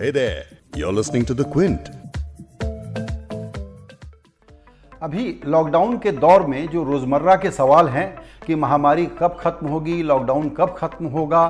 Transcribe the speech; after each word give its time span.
Hey 0.00 0.10
there, 0.10 0.44
you're 0.74 0.94
listening 0.94 1.26
to 1.26 1.34
The 1.34 1.44
Quint. 1.44 1.88
अभी 5.02 5.24
lockdown 5.44 5.98
के 5.98 6.12
दौर 6.12 6.46
में 6.46 6.68
जो 6.68 6.84
रोज़मर्रा 6.84 7.34
के 7.36 7.50
सवाल 7.50 7.88
हैं 7.88 8.06
कि 8.46 8.54
महामारी 8.54 9.04
कब 9.18 9.36
खत्म 9.40 9.68
होगी 9.68 10.00
लॉकडाउन 10.02 10.48
कब 10.58 10.74
खत्म 10.78 11.06
होगा 11.08 11.42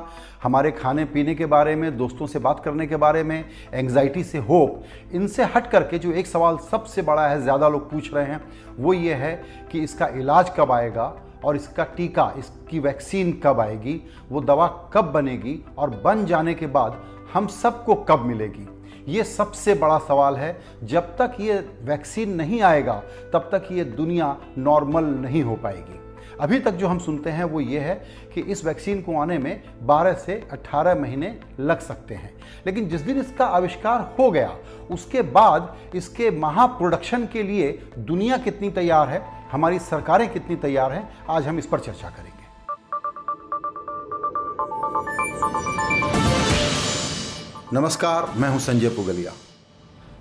हमारे 0.42 0.70
खाने 0.72 1.04
पीने 1.04 1.34
के 1.34 1.46
बारे 1.46 1.76
में 1.76 1.96
दोस्तों 1.96 2.26
से 2.26 2.38
बात 2.38 2.62
करने 2.64 2.86
के 2.86 2.96
बारे 2.96 3.22
में 3.22 3.44
एंग्जाइटी 3.74 4.24
से 4.24 4.38
होप 4.50 4.82
इनसे 5.12 5.44
हट 5.54 5.70
करके 5.70 5.98
जो 5.98 6.12
एक 6.12 6.26
सवाल 6.26 6.58
सबसे 6.70 7.02
बड़ा 7.02 7.28
है 7.28 7.40
ज़्यादा 7.42 7.68
लोग 7.68 7.90
पूछ 7.90 8.12
रहे 8.14 8.24
हैं 8.26 8.42
वो 8.78 8.94
ये 8.94 9.14
है 9.14 9.34
कि 9.72 9.80
इसका 9.80 10.08
इलाज 10.16 10.50
कब 10.56 10.72
आएगा 10.72 11.12
और 11.44 11.56
इसका 11.56 11.84
टीका 11.96 12.32
इसकी 12.38 12.78
वैक्सीन 12.78 13.32
कब 13.44 13.60
आएगी 13.60 14.00
वो 14.30 14.40
दवा 14.42 14.66
कब 14.92 15.12
बनेगी 15.12 15.58
और 15.78 15.90
बन 16.04 16.24
जाने 16.26 16.54
के 16.54 16.66
बाद 16.68 17.00
हम 17.34 17.46
सबको 17.46 17.94
कब 17.94 18.20
मिलेगी? 18.20 18.68
ये 19.08 19.24
सबसे 19.24 19.74
बड़ा 19.74 19.98
सवाल 19.98 20.36
है। 20.36 20.60
जब 20.84 21.00
तक 21.00 21.36
ये 21.40 21.78
वैक्सीन 21.82 22.34
नहीं 22.34 22.62
आएगा, 22.62 23.02
तब 23.32 23.38
तक 23.38 23.68
ये 23.72 23.84
दुनिया 23.84 24.36
नॉर्मल 24.58 25.04
नहीं 25.04 25.42
हो 25.42 25.56
पाएगी। 25.56 26.00
अभी 26.40 26.60
तक 26.60 26.70
जो 26.70 26.88
हम 26.88 26.98
सुनते 26.98 27.30
हैं, 27.30 27.44
वो 27.44 27.60
ये 27.60 27.80
है 27.80 28.04
कि 28.34 28.40
इस 28.40 28.64
वैक्सीन 28.64 29.02
को 29.02 29.20
आने 29.20 29.38
में 29.38 29.62
12 29.82 30.12
से 30.12 30.48
18 30.52 30.94
महीने 30.94 31.40
लग 31.60 31.78
सकते 31.78 32.14
हैं। 32.14 32.34
लेकिन 32.66 32.88
जिस 32.88 33.00
दिन 33.00 33.20
इसका 33.20 33.46
आविष्कार 33.46 34.14
हो 34.18 34.30
गया, 34.30 34.56
उसके 34.90 35.22
बाद 35.22 35.76
इसके 35.94 36.30
महा 36.30 36.66
प्रोडक्शन 36.66 37.26
के 37.26 37.42
लिए 37.42 37.92
दुनिया 37.98 38.36
कितनी 38.36 38.70
तैयार 38.70 39.08
है, 39.08 39.22
हमारी 39.52 39.78
सरकारें 39.78 40.32
कितनी 40.32 40.56
तैयार 40.56 40.92
हैं, 40.92 41.16
आज 41.30 41.48
हम 41.48 41.58
इस 41.58 41.66
पर 41.66 41.80
चर्चा 41.80 42.10
करेंगे। 42.10 42.40
नमस्कार, 47.72 48.26
मैं 48.36 48.48
हूँ 48.48 48.58
संजय 48.58 48.88
पुगलिया। 48.88 49.32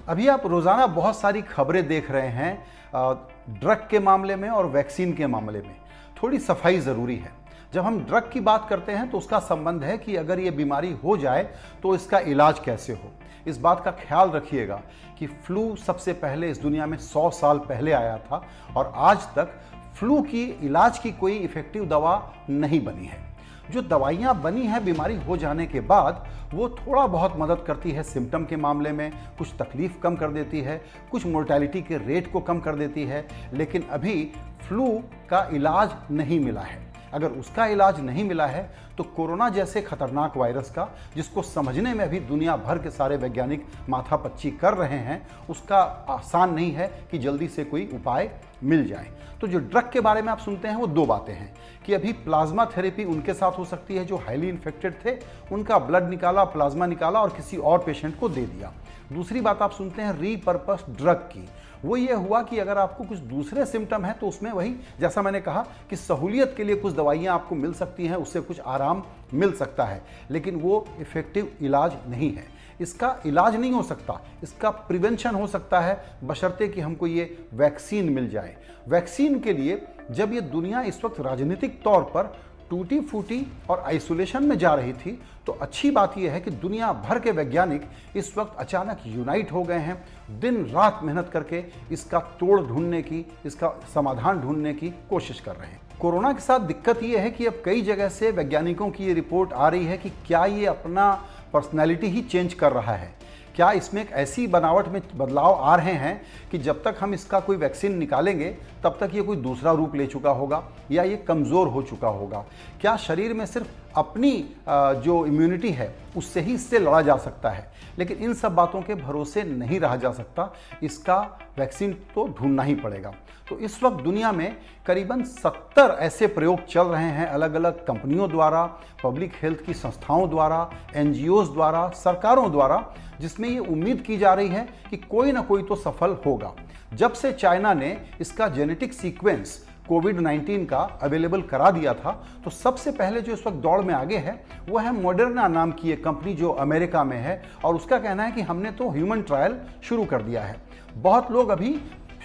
अभी 0.08 0.28
आप 0.28 0.46
रोज़ाना 0.46 0.86
बहुत 0.88 1.18
सारी 1.18 1.42
खबरें 1.42 1.88
देख 1.88 2.10
रहे 2.12 2.28
हैं 2.28 3.60
ड्रग 3.62 3.88
के 3.92 4.00
मामले 4.00 4.36
में 4.36 4.48
और 4.50 4.66
वैक्सीन 4.66 5.14
के 5.14 5.28
मामले 5.28 5.60
में। 5.60 5.76
थोड़ी 6.22 6.40
सफ़ाई 6.40 6.80
ज़रूरी 6.80 7.16
है। 7.16 7.32
जब 7.74 7.86
हम 7.86 8.00
ड्रग 8.02 8.30
की 8.34 8.40
बात 8.40 8.68
करते 8.70 8.92
हैं 8.92 9.10
तो 9.12 9.18
उसका 9.18 9.40
संबंध 9.40 9.84
है 9.84 9.98
कि 9.98 10.16
अगर 10.16 10.40
ये 10.40 10.52
बीमारी 10.52 10.92
हो 11.04 11.18
जाए 11.18 11.44
तो 11.84 11.96
इसका 11.96 12.20
इलाज 12.20 12.60
कैसे 12.60 12.94
हो? 12.94 13.12
इस 13.48 13.58
बात 13.58 13.84
का 13.86 13.92
ख्याल 14.00 14.30
रखिएगा 14.32 14.82
कि 15.20 15.28
फ्लू 15.28 15.76
सबसे 15.78 16.14
पहले 16.16 16.50
इस 16.52 16.62
दुनिया 16.62 16.86
में 16.86 16.98
100 16.98 17.30
साल 17.32 17.60
पहले 17.60 17.92
आया 17.94 18.18
था, 18.20 18.44
और 18.78 18.92
आज 18.96 19.28
तक 19.38 19.60
फ्लू 19.96 20.22
की, 20.22 20.44
इलाज 20.44 21.00
की 21.00 21.12
कोई 21.12 21.34
इफ़ेक्टिव 21.34 21.86
दवा 21.86 22.34
नहीं 22.50 22.84
बनी 22.86 23.06
है। 23.06 23.30
जो 23.72 23.82
दवाइयाँ 23.82 24.42
बनी 24.42 24.66
हैं 24.66 24.86
बीमारी 24.86 25.16
हो 25.16 25.38
जाने 25.38 25.66
के 25.66 25.80
बाद, 25.80 26.28
वो 26.54 26.70
थोड़ा 26.70 27.08
बहुत 27.08 27.34
मदद 27.38 27.64
करती 27.68 27.92
है 27.92 28.04
सिम्टम 28.04 28.46
के 28.46 28.56
मामले 28.56 28.92
में, 28.92 29.12
कुछ 29.38 29.54
तकलीफ़ 29.60 30.00
कम 30.00 30.16
कर 30.16 30.32
देती 30.32 30.62
है, 30.62 30.82
कुछ 31.12 31.26
मोर्टैलिटी 31.26 31.82
के 31.82 31.98
रेट 31.98 32.32
को 32.32 32.40
कम 32.40 32.60
कर 32.60 32.76
देती 32.76 33.04
है, 33.04 33.28
लेकिन 33.54 33.82
अभी 33.82 34.32
फ्लू 34.68 35.04
का 35.30 35.50
इलाज 35.54 35.90
नहीं 36.12 36.40
मिला 36.40 36.62
है। 36.62 36.89
अगर 37.14 37.32
उसका 37.32 37.66
इलाज 37.66 38.00
नहीं 38.00 38.24
मिला 38.24 38.48
है 38.48 38.90
तो 38.98 39.04
कोरोना 39.04 39.50
जैसे 39.50 39.82
खतरनाक 39.82 40.38
वायरस 40.38 40.72
का, 40.72 40.90
जिसको 41.16 41.42
समझने 41.42 41.94
में 41.94 42.06
अभी 42.06 42.20
दुनिया 42.20 42.56
भर 42.56 42.78
के 42.78 42.90
सारे 42.92 43.18
वैज्ञानिक 43.18 43.66
माथापच्ची 43.90 44.52
कर 44.52 44.74
रहे 44.74 44.98
हैं, 44.98 45.28
उसका 45.50 45.80
आसान 46.10 46.54
नहीं 46.54 46.72
है 46.72 47.04
कि 47.12 47.18
जल्दी 47.18 47.48
से 47.48 47.64
कोई 47.64 47.90
उपाय 47.94 48.32
मिल 48.64 48.88
जाए। 48.88 49.08
तो 49.42 49.48
जो 49.48 49.60
ड्रग 49.60 49.90
के 49.94 50.00
बारे 50.00 50.22
में 50.22 50.30
आप 50.30 50.38
सुनते 50.38 50.68
हैं, 50.68 50.76
वो 50.76 50.88
दो 50.88 51.06
बातें 51.06 51.34
हैं। 51.34 51.56
कि 51.86 51.94
अभी 51.94 52.14
प्लाज्मा 52.14 52.66
थेरेपी 52.66 53.04
उनके 53.04 53.34
साथ 53.34 53.52
हो 53.52 53.66
सकती 53.66 53.96
है, 53.96 54.06
जो 54.06 54.18
हाईली 54.18 54.50
इन्फेक्टेड 54.50 54.94
थे, 55.06 55.18
उनका 55.52 55.80
ब्लड 55.80 56.10
निकाला, 56.10 56.44
प्लाज्मा 56.44 56.86
निकाला 56.86 57.22
और 57.22 57.30
किसी 57.30 57.58
और 57.58 57.80
पेशेंट 57.80 58.20
को 58.20 58.30
दे 58.30 58.46
दिया। 58.46 58.74
दूसरी 59.14 59.42
बात 59.42 59.62
आप 59.62 59.72
सुनते 59.72 60.02
हैं 60.02 60.20
रीपर्पस 60.20 60.86
ड्रग 60.90 61.16
की। 61.16 61.48
वो 61.86 61.98
ये 61.98 62.14
हुआ 62.14 62.42
कि 62.44 62.58
अगर 62.60 62.78
आपको 62.78 63.04
कुछ 63.04 63.18
दूसरे 63.18 63.66
सिम्टम 63.66 64.06
है 64.06 64.14
तो 64.14 64.28
उसमें 64.28 64.52
वही, 64.52 64.76
जैसा 65.00 65.22
मैंने 65.22 65.42
कहा 65.42 65.66
कि 65.90 65.96
सहूलियत 65.96 66.54
के 66.58 66.64
लिए 66.64 66.76
कुछ 66.76 66.94
दवाइयाँ 66.94 67.34
आपको 67.34 67.56
मिल 67.56 67.74
सकती 67.74 68.08
हैं, 68.08 68.16
उससे 68.16 68.42
कुछ 68.42 68.60
आराम 68.60 69.04
मिल 69.34 69.52
सकता 69.52 69.86
है। 69.86 70.02
लेकिन 70.32 70.56
वो 70.56 70.88
इफ़ेक्टिव 71.00 71.52
इलाज 71.62 71.94
नहीं 72.08 72.32
है। 72.34 72.46
इसका 72.82 73.16
इलाज 73.26 73.56
नहीं 73.56 73.72
हो 73.72 73.84
सकता। 73.84 74.22
इसका 74.44 74.70
प्रिवेंशन 74.70 75.36
हो 75.36 75.48
सकता 75.48 75.80
है, 75.80 76.04
बशर्ते 76.24 76.68
कि 76.68 76.82
हमको 76.82 77.08
ये 77.08 77.48
वैक्सीन 77.54 78.10
मिल 78.10 78.30
जाए। 78.30 78.56
वैक्सीन 78.88 79.40
के 79.40 79.54
लिए 79.54 79.82
जब 80.12 80.34
ये 80.34 80.42
दुनिया 80.42 80.82
इस 80.82 81.04
वक्त 81.06 81.20
राजनीतिक 81.20 81.82
तौर 81.84 82.04
पर 82.04 82.36
टूटी 82.70 83.00
फूटी 83.02 83.46
और 83.70 83.80
आइसोलेशन 83.80 84.44
में 84.44 84.58
जा 84.58 84.74
रही 84.74 84.94
थी 84.94 85.20
तो 85.46 85.52
अच्छी 85.54 85.92
बात 85.92 86.18
यह 86.18 86.32
है 86.32 86.40
कि 86.42 86.52
दुनिया 86.52 86.92
भर 87.04 87.20
के 87.20 87.32
वैज्ञानिक 87.32 87.86
इस 88.16 88.38
वक्त 88.38 88.58
अचानक 88.60 89.00
यूनाइट 89.06 89.52
हो 89.52 89.64
गए 89.64 89.80
हैं। 89.80 89.96
दिन 90.40 90.66
रात 90.66 91.00
मेहनत 91.04 91.30
करके 91.34 91.64
इसका 91.92 92.20
तोड़ 92.40 92.60
ढूँढने 92.62 93.02
की, 93.02 93.26
इसका 93.46 93.74
समाधान 93.94 94.40
ढूँढने 94.40 94.74
की 94.74 94.90
कोशिश 95.10 95.40
कर 95.40 95.56
रहे 95.56 95.70
हैं। 95.70 95.82
कोरोना 96.02 96.32
के 96.34 96.42
साथ 96.42 96.60
दिक्कत 96.60 97.04
यह 97.04 97.22
है 97.22 97.32
कि 97.32 97.46
अब 97.46 97.62
कई 97.66 97.82
जगह 97.82 98.10
से 98.10 98.32
वैज्ञानिकों 98.32 98.90
की 98.90 99.06
ये 99.06 99.14
रिपोर्ट 99.14 99.54
आ 99.54 99.68
रही 99.70 99.86
है 99.86 99.98
कि 99.98 100.10
क्या 100.28 100.46
ये 100.46 100.66
अपना 100.66 101.12
पर्सनैलिटी 101.54 102.08
ही 102.08 102.22
चेंज 102.22 102.54
कर 102.54 102.72
रहा 102.72 102.96
है। 102.96 103.14
क्या 103.60 103.72
इसमें 103.72 104.02
एक 104.02 104.12
ऐसी 104.12 104.46
बनावट 104.48 104.88
में 104.88 105.02
बदलाव 105.18 105.54
आ 105.54 105.76
रहे 105.76 105.94
हैं 105.94 106.22
कि 106.52 106.58
जब 106.58 106.82
तक 106.84 106.98
हम 107.00 107.14
इसका 107.14 107.40
कोई 107.40 107.58
वैक्सीन 107.58 107.98
निकालेंगे, 107.98 108.50
तब 108.84 108.98
तक 109.00 109.16
ये 109.16 109.22
कोई 109.22 109.38
दूसरा 109.38 109.72
रूप 109.72 109.96
ले 109.96 110.06
चुका 110.08 110.32
होगा 110.32 110.64
या 110.92 111.04
ये 111.04 111.18
कमज़ोर 111.28 111.68
हो 111.68 111.82
चुका 111.82 112.08
होगा? 112.08 112.46
क्या 112.82 112.96
शरीर 112.98 113.34
में 113.34 113.46
सिर्फ़ 113.46 113.68
अपनी 113.96 114.32
जो 114.70 115.26
इम्यूनिटी 115.26 115.72
है, 115.72 115.94
उससे 116.18 116.42
ही 116.42 116.54
इससे 116.54 116.80
लड़ा 116.80 117.02
जा 117.02 117.18
सकता 117.18 117.50
है? 117.50 117.72
लेकिन 118.00 118.18
इन 118.18 118.34
सब 118.34 118.56
बातों 118.56 118.82
के 118.82 118.96
भरोसे 118.96 119.44
नहीं 119.44 119.80
रहा 119.80 119.96
जा 119.96 120.12
सकता। 120.12 120.54
इसका 120.84 121.20
वैक्सीन 121.58 121.94
तो 122.16 122.28
ढूंढना 122.40 122.64
ही 122.64 122.76
पड़ेगा। 122.76 123.14
तो 123.50 123.58
इस 123.60 123.82
वक्त 123.84 124.04
दुनिया 124.04 124.32
में 124.32 124.56
करीबन 124.86 125.24
70 125.26 125.90
ऐसे 126.00 126.28
प्रयोग 126.28 126.66
चल 126.66 126.88
रहे 126.88 127.10
हैं 127.12 127.26
अलग 127.28 127.54
अलग 127.54 127.86
कंपनियों 127.86 128.30
द्वारा, 128.30 128.64
पब्लिक 129.04 129.34
हेल्थ 129.42 129.66
की 129.66 129.74
संस्थाओं 129.74 130.30
द्वारा 130.30 130.70
एन 130.96 131.12
द्वारा, 131.54 131.88
सरकारों 131.96 132.52
द्वारा, 132.52 132.84
जिसमें 133.22 133.50
ये 133.50 133.60
उम्मीद 133.60 134.02
की 134.02 134.18
जा 134.18 134.34
रही 134.34 134.48
है 134.48 134.68
कि 134.90 134.98
कोई 135.00 135.32
ना 135.32 135.42
कोई 135.42 135.64
तो 135.64 135.76
सफल 135.78 136.18
होगा। 136.26 136.54
जब 136.94 137.14
से 137.14 137.32
चाइना 137.34 137.74
ने 137.74 137.98
इसका 138.22 138.48
जेनेटिक 138.50 138.94
सीक्वेंस 138.94 139.66
कोविड 139.88 140.20
19 140.20 140.66
का 140.66 140.80
अवेलेबल 141.04 141.42
करा 141.42 141.70
दिया 141.72 141.94
था 141.94 142.12
तो 142.44 142.50
सबसे 142.50 142.92
पहले 142.92 143.22
जो 143.22 143.34
इस 143.34 143.46
वक्त 143.48 143.58
दौड़ 143.58 143.82
में 143.82 143.94
आगे 143.94 144.18
है, 144.18 144.34
वो 144.70 144.78
है 144.78 144.92
मॉडर्ना 144.94 145.48
नाम 145.48 145.72
की 145.72 145.92
एक 145.92 146.04
कंपनी 146.04 146.34
जो 146.34 146.50
अमेरिका 146.52 147.04
में 147.04 147.18
है, 147.18 147.42
और 147.66 147.76
उसका 147.76 147.98
कहना 147.98 148.24
है 148.24 148.32
कि 148.32 148.42
हमने 148.42 148.72
तो 148.72 148.90
ह्यूमन 148.90 149.22
ट्रायल 149.22 149.60
शुरू 149.84 150.06
कर 150.06 150.22
दिया 150.22 150.42
है। 150.42 150.58
बहुत 150.94 151.32
लोग 151.32 151.50
अभी 151.50 151.80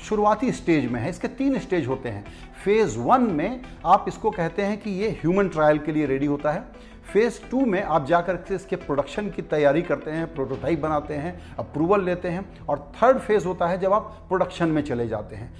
शुरुआती 0.04 0.52
स्टेज 0.52 0.90
में 0.92 1.00
है, 1.00 1.10
इसके 1.10 1.28
तीन 1.30 1.58
स्टेज 1.58 1.86
होते 1.86 2.08
हैं। 2.08 2.24
फ़ेज़ 2.64 2.98
वन 2.98 3.22
में 3.32 3.60
आप 3.86 4.04
इसको 4.08 4.30
कहते 4.30 4.62
हैं 4.62 4.78
कि 4.80 4.90
ये 4.92 5.10
ह्यूमन 5.12 5.48
ट्रायल 5.48 5.78
के 5.78 5.92
लिए 5.92 6.06
रेडी 6.06 6.26
होता 6.26 6.52
है। 6.52 6.64
फ़ेज़ 7.04 7.40
टू 7.50 7.64
में 7.66 7.82
आप 7.82 8.06
जाकर 8.06 8.36
के 8.38 8.54
इसके 8.54 8.76
प्रोडक्शन 8.78 9.28
की 9.30 9.42
तैयारी 9.44 9.82
करते 9.82 10.10
हैं 10.10 10.32
प्रोटोटाइप 10.34 10.80
बनाते 10.80 11.14
हैं 11.14 11.38
अप्रूवल 11.58 12.04
लेते 12.04 12.28
हैं 12.28 12.44
और 12.68 12.78
थर्ड 12.94 13.18
फ़ेज़ 13.18 13.46
होता 13.46 13.66
है 13.66 13.80
जब 13.80 13.92
आप 13.92 14.12
प्रोडक्शन 14.28 14.68
में 14.68 14.82
चले 14.82 15.06
जाते 15.08 15.36
हैं। 15.36 15.52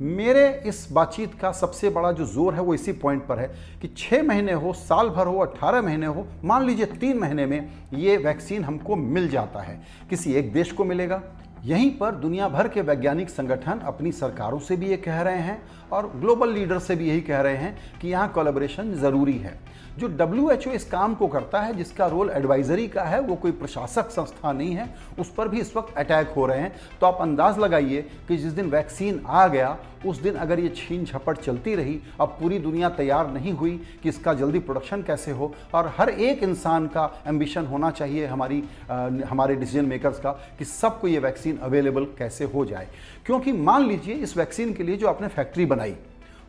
मेरे 0.00 0.48
इस 0.66 0.86
बातचीत 0.92 1.34
का 1.40 1.50
सबसे 1.52 1.88
बड़ा 1.90 2.12
जो 2.12 2.24
ज़ोर 2.26 2.54
है 2.54 2.60
वो 2.60 2.74
इसी 2.74 2.92
पॉइंट 2.94 3.26
पर 3.26 3.38
है 3.38 3.46
कि 3.82 3.88
छः 3.96 4.22
महीने 4.22 4.52
हो, 4.52 4.72
साल 4.72 5.08
भर 5.08 5.26
हो 5.26 5.38
अट्ठारह 5.38 5.82
महीने 5.82 6.06
हो, 6.06 6.26
मान 6.44 6.64
लीजिए 6.66 6.86
तीन 6.86 7.18
महीने 7.18 7.46
में 7.46 7.70
ये 7.94 8.16
वैक्सीन 8.18 8.64
हमको 8.64 8.96
मिल 8.96 9.28
जाता 9.28 9.62
है। 9.62 9.80
किसी 10.10 10.32
एक 10.34 10.52
देश 10.52 10.72
को 10.72 10.84
मिलेगा 10.84 11.22
यहीं 11.64 11.90
पर 11.98 12.14
दुनिया 12.14 12.48
भर 12.48 12.68
के 12.68 12.80
वैज्ञानिक 12.80 13.30
संगठन 13.30 13.80
अपनी 13.84 14.12
सरकारों 14.12 14.58
से 14.58 14.76
भी 14.76 14.86
ये 14.86 14.96
कह 14.96 15.20
रहे 15.20 15.40
हैं 15.40 15.62
और 15.92 16.12
ग्लोबल 16.16 16.52
लीडर 16.52 16.78
से 16.78 16.96
भी 16.96 17.08
यही 17.08 17.20
कह 17.20 17.40
रहे 17.40 17.56
हैं 17.56 17.98
कि 18.00 18.08
यहाँ 18.08 18.28
कोलेबोरेशन 18.28 18.94
ज़रूरी 18.94 19.36
है। 19.38 19.58
जो 19.98 20.08
डब्ल्यू 20.08 20.50
एच 20.50 20.66
ओ 20.68 20.70
इस 20.70 20.84
काम 20.84 21.14
को 21.14 21.26
करता 21.28 21.60
है 21.60 21.76
जिसका 21.76 22.06
रोल 22.06 22.30
एडवाइजरी 22.30 22.86
का 22.88 23.02
है 23.04 23.20
वो 23.20 23.36
कोई 23.36 23.50
प्रशासक 23.52 24.10
संस्था 24.10 24.52
नहीं 24.52 24.74
है। 24.74 24.88
उस 25.18 25.32
पर 25.34 25.48
भी 25.48 25.60
इस 25.60 25.76
वक्त 25.76 25.96
अटैक 25.98 26.28
हो 26.36 26.46
रहे 26.46 26.60
हैं। 26.60 26.72
तो 27.00 27.06
आप 27.06 27.18
अंदाज 27.20 27.58
लगाइए 27.58 28.02
कि 28.28 28.36
जिस 28.36 28.52
दिन 28.52 28.70
वैक्सीन 28.70 29.22
आ 29.26 29.46
गया 29.48 29.76
उस 30.06 30.20
दिन 30.22 30.34
अगर 30.34 30.60
ये 30.60 30.68
छीन 30.76 31.04
झपट 31.04 31.38
चलती 31.38 31.74
रही 31.74 31.98
अब 32.20 32.28
पूरी 32.40 32.58
दुनिया 32.58 32.88
तैयार 32.90 33.30
नहीं 33.30 33.52
हुई 33.52 33.70
कि 34.02 34.08
इसका 34.08 34.34
जल्दी 34.34 34.58
प्रोडक्शन 34.58 35.02
कैसे 35.02 35.30
हो 35.30 35.52
और 35.74 35.92
हर 35.98 36.10
एक 36.10 36.42
इंसान 36.42 36.86
का 36.86 37.10
एम्बिशन 37.28 37.66
होना 37.66 37.90
चाहिए 37.90 38.26
हमारी 38.26 38.62
आ, 38.90 39.08
हमारे 39.28 39.56
डिसीज़न 39.56 39.86
मेकर्स 39.86 40.18
का 40.18 40.30
कि 40.58 40.64
सबको 40.64 41.08
ये 41.08 41.18
वैक्सीन 41.18 41.49
अवेलेबल 41.58 42.04
कैसे 42.04 42.44
हो 42.44 42.64
जाए? 42.64 42.88
क्योंकि 43.26 43.52
मान 43.52 43.86
लीजिए 43.86 44.14
इस 44.14 44.36
वैक्सीन 44.36 44.74
के 44.74 44.82
लिए 44.82 44.96
जो 44.96 45.08
आपने 45.08 45.28
फैक्ट्री 45.28 45.66
बनाई, 45.66 45.94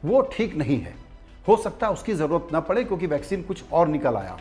वो 0.06 0.22
ठीक 0.22 0.56
नहीं 0.56 0.80
है। 0.80 0.94
हो 1.48 1.58
सकता 1.58 1.88
है 1.88 1.94
उसकी 1.94 2.14
ज़रूरत 2.14 2.48
ना 2.54 2.60
पड़े 2.60 2.84
क्योंकि 2.84 3.08
वैक्सीन 3.08 3.42
कुछ 3.42 3.64
और 3.72 3.88
निकल 3.88 4.16
आया। 4.16 4.40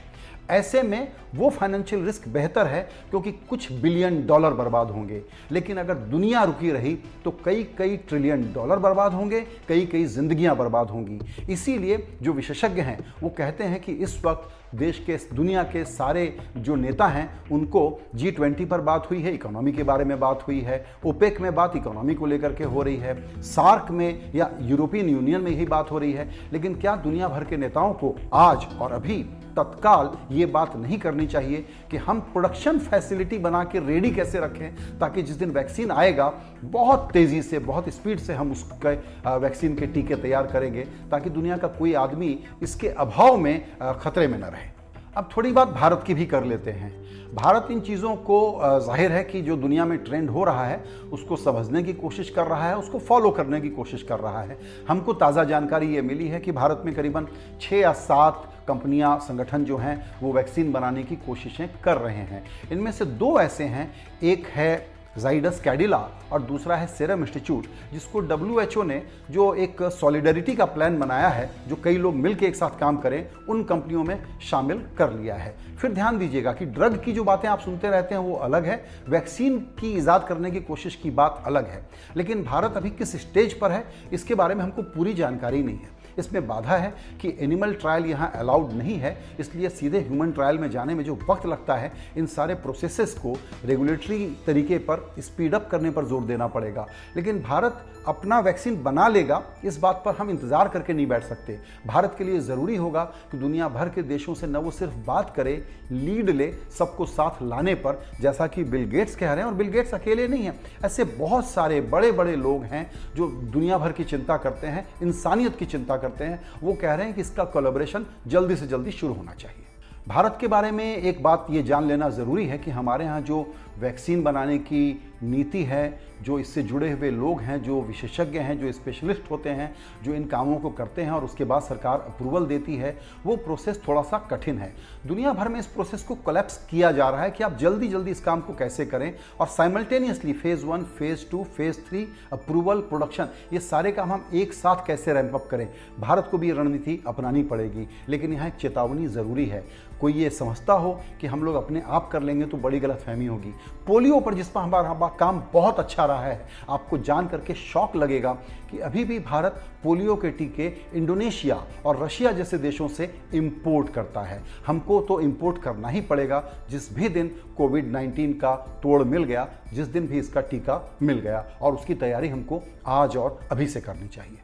ऐसे 0.51 0.83
में 0.83 1.13
वो 1.35 1.49
फाइनेंशियल 1.51 2.05
रिस्क 2.05 2.29
बेहतर 2.29 2.67
है 2.67 2.81
क्योंकि 3.11 3.33
कुछ 3.49 3.71
बिलियन 3.73 4.27
डॉलर 4.27 4.55
बर्बाद 4.55 4.91
होंगे। 4.91 5.23
लेकिन 5.51 5.77
अगर 5.77 5.95
दुनिया 5.95 6.43
रुकी 6.45 6.71
रही 6.71 6.95
तो 7.25 7.31
कई 7.45 7.63
कई 7.79 7.97
ट्रिलियन 7.99 8.53
डॉलर 8.53 8.79
बर्बाद 8.79 9.13
होंगे 9.13 9.41
कई 9.69 9.87
कई 9.87 10.05
जिंदगियाँ 10.07 10.57
बर्बाद 10.57 10.91
होंगी। 10.91 11.53
इसीलिए 11.53 12.07
जो 12.23 12.33
विशेषज्ञ 12.33 12.81
हैं, 12.81 12.99
वो 13.23 13.29
कहते 13.29 13.65
हैं 13.65 13.81
कि 13.81 13.93
इस 13.93 14.23
वक्त 14.25 14.49
देश 14.75 14.99
के, 15.07 15.17
दुनिया 15.35 15.63
के 15.63 15.85
सारे 15.85 16.37
जो 16.57 16.75
नेता 16.75 17.07
हैं, 17.07 17.29
उनको 17.53 18.01
जी 18.15 18.31
ट्वेंटी 18.31 18.65
पर 18.65 18.81
बात 18.81 19.11
हुई 19.11 19.21
है 19.23 19.35
इकोनॉमी 19.35 19.73
के 19.73 19.83
बारे 19.83 20.05
में 20.05 20.19
बात 20.21 20.45
हुई 20.49 20.61
है 20.61 20.85
ओपेक 21.07 21.41
में 21.41 21.55
बात 21.55 21.77
इकोनॉमी 21.77 22.15
को 22.15 22.27
लेकर 22.27 22.53
के 22.53 22.65
हो 22.65 22.83
रही 22.83 22.97
है 22.97 23.43
सार्क 23.43 23.91
में 23.91 24.33
या 24.35 24.51
यूरोपियन 24.61 25.09
यूनियन 25.09 25.41
में 25.41 25.51
यही 25.51 25.67
बात 25.67 25.91
हो 25.91 25.99
रही 25.99 26.13
है। 26.13 26.29
लेकिन 26.53 26.75
क्या 26.75 26.95
दुनिया 26.97 27.29
भर 27.29 27.45
के 27.45 27.57
नेताओं 27.57 27.93
को 27.95 28.15
आज 28.33 28.67
और 28.81 28.93
अभी 28.93 29.25
तत्काल 29.51 30.11
ये 30.31 30.47
बात 30.49 30.77
नहीं 30.77 30.99
करनी 30.99 31.27
चाहिए 31.27 31.65
कि 31.91 31.97
हम 31.99 32.21
प्रोडक्शन 32.23 32.79
फैसिलिटी 32.81 33.39
बना 33.39 33.63
के 33.65 33.79
रेडी 33.87 34.11
कैसे 34.11 34.41
रखें, 34.41 34.99
ताकि 34.99 35.23
जिस 35.23 35.37
दिन 35.37 35.51
वैक्सीन 35.51 35.91
आएगा, 35.91 36.33
बहुत 36.63 37.09
तेज़ी 37.13 37.43
से, 37.43 37.59
बहुत 37.61 37.89
स्पीड 37.91 38.19
से 38.19 38.35
हम 38.35 38.53
उसके 38.53 38.95
वैक्सीन 39.39 39.77
के 39.77 39.87
टीके 39.87 40.17
तैयार 40.17 40.47
करेंगे, 40.47 40.85
ताकि 41.11 41.31
दुनिया 41.31 41.57
का 41.57 41.69
कोई 41.69 41.95
आदमी 41.97 42.39
इसके 42.63 42.89
अभाव 42.89 43.37
में 43.37 43.65
खतरे 44.01 44.27
में 44.29 44.39
न 44.39 44.45
रहे। 44.45 44.69
अब 45.17 45.29
थोड़ी 45.37 45.51
बात 45.53 45.69
भारत 45.69 46.03
की 46.07 46.15
भी 46.15 46.25
कर 46.27 46.45
लेते 46.45 46.71
हैं। 46.71 46.99
भारत 47.35 47.69
इन 47.71 47.81
चीज़ों 47.81 48.15
को 48.19 48.39
ज़ाहिर 48.81 49.13
है 49.13 49.23
कि 49.25 49.41
जो 49.43 49.57
दुनिया 49.57 49.85
में 49.85 49.97
ट्रेंड 50.05 50.31
हो 50.31 50.45
रहा 50.45 50.65
है, 50.67 50.83
उसको 51.13 51.37
समझने 51.37 51.83
की 51.83 51.93
कोशिश 51.93 52.31
कर 52.31 52.47
रहा 52.47 52.69
है, 52.69 52.77
उसको 52.77 52.99
फॉलो 52.99 53.31
करने 53.31 53.61
की 53.61 53.69
कोशिश 53.71 54.03
कर 54.03 54.19
रहा 54.19 54.43
है। 54.43 54.59
हमको 54.89 55.13
ताज़ा 55.15 55.45
जानकारी 55.45 55.95
ये 55.95 56.03
मिली 56.03 56.29
है 56.29 56.41
कि 56.41 56.53
भारत 56.53 56.83
में 56.85 56.95
करीबन 56.95 57.27
छः 57.61 57.77
या 57.77 57.93
सात 57.93 58.60
कंपनियाँ, 58.71 59.19
संगठन 59.19 59.65
जो 59.65 59.77
हैं, 59.77 59.99
वो 60.21 60.33
वैक्सीन 60.33 60.73
बनाने 60.73 61.03
की 61.03 61.17
कोशिशें 61.17 61.69
कर 61.85 61.97
रहे 61.97 62.25
हैं। 62.31 62.45
इनमें 62.73 62.93
से 62.93 63.05
दो 63.05 63.39
ऐसे 63.41 63.65
हैं, 63.65 63.93
एक 64.23 64.47
है 64.47 65.01
जाइडस 65.19 65.61
कैडिला 65.61 65.99
और 66.33 66.43
दूसरा 66.43 66.77
है 66.77 66.87
सेरम 66.87 67.21
इंस्टीट्यूट 67.21 67.67
जिसको 67.93 68.21
डब्ल्यू 68.21 68.83
ने 68.83 69.03
जो 69.31 69.55
एक 69.55 69.83
सॉलिडरिटी 69.83 70.55
का 70.55 70.65
प्लान 70.65 70.99
बनाया 70.99 71.29
है, 71.29 71.51
जो 71.69 71.77
कई 71.77 71.97
लोग 71.97 72.15
मिलकर 72.15 72.47
एक 72.47 72.57
साथ 72.57 72.79
काम 72.79 72.97
करें, 72.97 73.27
उन 73.49 73.65
कंपनियों 73.65 74.05
में 74.05 74.23
शामिल 74.41 74.85
कर 74.99 75.13
लिया 75.13 75.35
है। 75.35 75.55
फिर 75.81 75.93
ध्यान 75.93 76.19
दीजिएगा 76.19 76.53
कि 76.53 76.67
ड्रग 76.67 77.03
की 77.05 77.13
जो 77.13 77.25
बातें 77.25 77.49
आप 77.49 77.61
सुनते 77.61 77.89
रहते 77.89 78.15
हैं, 78.15 78.23
वो 78.23 78.35
अलग 78.35 78.65
है। 78.65 78.85
वैक्सीन 79.09 79.59
की 79.81 79.97
ईजाद 79.99 80.27
करने 80.29 80.51
की 80.51 80.61
कोशिश 80.61 80.97
की 80.97 81.11
बात 81.11 81.43
अलग 81.47 81.69
है। 81.69 81.83
लेकिन 82.17 82.45
भारत 82.45 82.77
अभी 82.77 82.91
किस 82.91 83.17
स्टेज 83.17 83.59
पर 83.59 83.73
है, 83.73 83.85
इसके 84.13 84.35
बारे 84.35 84.55
में 84.55 84.63
हमको 84.65 84.83
पूरी 84.83 85.15
जानकारी 85.15 85.63
नहीं 85.63 85.79
है। 85.79 86.00
इसमें 86.21 86.47
बाधा 86.47 86.77
है 86.77 86.93
कि 87.21 87.37
एनिमल 87.41 87.75
ट्रायल 87.75 88.07
यहाँ 88.07 88.31
अलाउड 88.37 88.73
नहीं 88.73 88.97
है, 88.97 89.17
इसलिए 89.41 89.69
सीधे 89.71 90.01
ह्यूमन 90.01 90.33
ट्रायल 90.33 90.59
में 90.59 90.71
जाने 90.71 90.95
में 90.95 91.05
जो 91.05 91.19
वक्त 91.31 91.47
लगता 91.47 91.77
है, 91.77 91.93
इन 92.17 92.27
सारे 92.29 92.55
प्रोसेसेस 92.57 93.15
को 93.17 93.37
रेगुलेटरी 93.65 94.25
तरीके 94.47 94.79
पर 94.81 95.13
स्पीड 95.21 95.55
अप 95.55 95.69
करने 95.71 95.91
पर 95.91 96.05
ज़ोर 96.05 96.25
देना 96.25 96.47
पड़ेगा। 96.49 96.87
लेकिन 97.17 97.43
भारत 97.43 97.85
अपना 98.09 98.39
वैक्सीन 98.41 98.83
बना 98.83 99.07
लेगा, 99.09 99.43
इस 99.65 99.79
बात 99.79 100.03
पर 100.05 100.15
हम 100.17 100.31
इंतज़ार 100.31 100.69
करके 100.69 100.93
नहीं 100.93 101.07
बैठ 101.07 101.25
सकते। 101.25 101.59
भारत 101.87 102.15
के 102.19 102.25
लिए 102.25 102.39
ज़रूरी 102.41 102.77
होगा 102.77 103.03
कि 103.33 103.39
दुनिया 103.39 103.69
भर 103.69 103.89
के 103.89 104.03
देशों 104.03 104.35
से 104.35 104.47
न 104.47 104.57
वो 104.57 104.71
सिर्फ़ 104.71 104.95
बात 105.07 105.33
करे, 105.37 105.53
लीड 105.91 106.31
ले, 106.31 106.51
सबको 106.79 107.07
साथ 107.07 107.43
लाने 107.43 107.75
पर, 107.77 108.03
जैसा 108.21 108.47
कि 108.47 108.65
बिल 108.65 108.85
गेट्स 108.91 109.17
कह 109.17 109.33
रहे 109.33 109.37
हैं, 109.37 109.51
और 109.51 109.55
बिल 109.55 109.69
गेट्स 109.69 109.95
अकेले 109.95 110.27
नहीं 110.29 110.45
हैं, 110.45 110.59
ऐसे 110.85 111.05
बहुत 111.07 111.47
सारे 111.47 111.81
बड़े 111.83 112.11
बड़े 112.13 112.37
लोग 112.37 112.65
हैं 112.65 112.91
जो 113.17 113.27
दुनिया 113.27 113.79
भर 113.79 113.93
की 113.93 114.05
चिंता 114.05 114.37
करते 114.37 114.67
हैं, 114.67 114.87
इंसानियत 115.03 115.57
की 115.57 115.67
चिंता 115.67 115.97
करते 115.97 116.10
हैं, 116.25 116.41
वो 116.63 116.73
कह 116.73 116.95
रहे 116.95 117.07
हैं 117.07 117.15
कि 117.15 117.21
इसका 117.21 117.45
कोलोब्रेशन 117.47 118.07
जल्दी 118.27 118.57
से 118.57 118.67
जल्दी 118.67 118.91
शुरू 118.91 119.13
होना 119.15 119.35
चाहिए। 119.35 119.65
भारत 120.09 120.37
के 120.41 120.47
बारे 120.49 120.71
में 120.71 120.97
एक 120.97 121.23
बात 121.23 121.47
ये 121.51 121.63
जान 121.63 121.87
लेना 121.89 122.09
ज़रूरी 122.11 122.47
है 122.47 122.59
कि 122.59 122.71
हमारे 122.71 123.05
यहाँ 123.05 123.21
जो 123.21 123.47
वैक्सीन 123.79 124.23
बनाने 124.23 124.59
की 124.59 125.10
नीति 125.23 125.63
है, 125.63 126.01
जो 126.23 126.39
इससे 126.39 126.63
जुड़े 126.63 126.91
हुए 126.91 127.11
लोग 127.11 127.41
हैं, 127.41 127.63
जो 127.63 127.81
विशेषज्ञ 127.83 128.39
हैं, 128.39 128.59
जो 128.61 128.73
स्पेशलिस्ट 128.73 129.31
होते 129.31 129.51
हैं, 129.51 129.75
जो 130.03 130.15
इन 130.15 130.25
कामों 130.25 130.57
को 130.57 130.71
करते 130.71 131.03
हैं 131.03 131.11
और 131.11 131.25
उसके 131.25 131.45
बाद 131.45 131.63
सरकार 131.63 132.01
अप्रूवल 132.01 132.47
देती 132.47 132.77
है, 132.77 132.97
वो 133.27 133.37
प्रोसेस 133.37 133.81
थोड़ा 133.89 134.03
सा 134.03 134.19
कठिन 134.31 134.59
है। 134.59 134.73
दुनिया 135.07 135.33
भर 135.33 135.49
में 135.49 135.59
इस 135.61 135.67
प्रोसेस 135.67 136.03
को 136.03 136.15
कलेप्स 136.27 136.59
किया 136.71 136.93
जा 136.93 137.09
रहा 137.09 137.23
है 137.23 137.31
कि 137.31 137.45
आप 137.45 137.57
जल्दी 137.59 137.89
जल्दी 137.89 138.11
इस 138.11 138.21
काम 138.21 138.41
को 138.41 138.55
कैसे 138.55 138.87
करें 138.87 139.13
और 139.41 139.47
simultaneously 139.47 140.33
phase 140.33 140.65
one 140.67 140.85
phase 140.99 141.29
two 141.31 141.45
phase 141.57 141.81
three 141.89 142.07
approval 142.33 142.81
production 142.81 143.29
ये 143.53 143.61
सारे 143.61 143.93
काम 143.93 144.13
हम 144.13 144.25
एक 144.35 144.53
साथ 144.53 144.87
कैसे 144.87 145.13
रैंप 145.13 145.35
अप 145.35 145.49
करें? 145.51 145.69
भारत 146.01 146.29
को 146.31 146.39
भी 146.39 146.51
रणनीति 146.53 147.03
अपनानी 147.07 147.43
पड़ेगी, 147.43 147.89
लेकिन 148.09 148.33
यहाँ 148.33 148.49
एक 148.49 148.55
चेतावनी 148.55 149.07
ज़रूरी 149.09 149.47
है। 149.47 149.65
कोई 150.01 150.13
ये 150.13 150.29
समझता 150.31 150.73
हो 150.73 150.93
कि 151.21 151.27
हम 151.27 151.43
लोग 151.45 151.55
अपने 151.55 151.83
आप 151.87 152.09
कर 152.13 152.23
लेंगे 152.23 152.47
तो 152.47 152.57
बड़ी 152.57 152.79
गलत 152.81 153.03
फहमी 153.07 153.27
होगी। 153.27 153.53
पोलियो 153.87 154.21
पर 154.21 154.35
जिस 154.35 154.49
पर 154.49 154.61
हमारा 154.61 154.93
काम 155.21 155.43
बहुत 155.53 155.79
अच्छा 155.79 156.05
रहा 156.05 156.25
है। 156.25 156.49
आपको 156.71 156.99
जान 156.99 157.29
करके 157.29 157.55
शौक 157.55 157.97
लगेगा 157.97 158.33
कि 158.71 158.79
अभी 158.79 159.05
भी 159.05 159.19
भारत 159.19 159.63
पोलियो 159.85 160.17
के 160.17 160.31
टीके 160.31 160.73
इंडोनेशिया 160.95 161.65
और 161.87 162.03
रशिया 162.03 162.33
जैसे 162.33 162.59
देशों 162.59 162.89
से 162.89 163.15
इंपोर्ट 163.35 163.93
करता 163.93 164.21
है। 164.21 164.43
हमको 164.67 165.01
तो 165.01 165.21
इंपोर्ट 165.21 165.63
करना 165.63 165.89
ही 165.89 166.01
पड़ेगा। 166.01 166.45
जिस 166.71 166.95
भी 166.95 167.09
दिन 167.09 167.29
कोविड 167.57 167.93
19 167.93 168.35
का 168.35 168.55
तोड़ 168.83 169.03
मिल 169.05 169.25
गया, 169.25 169.49
जिस 169.73 169.87
दिन 169.87 170.07
भी 170.07 170.19
इसका 170.19 170.41
टीका 170.41 170.97
मिल 171.03 171.19
गया, 171.19 171.45
और 171.63 171.75
उसकी 171.75 171.95
तैयारी 171.95 172.29
हमको 172.29 172.63
आज 172.87 173.17
और 173.17 173.41
अभी 173.53 173.67
से 173.67 173.81
करनी 173.81 174.09
चाहिए। 174.09 174.39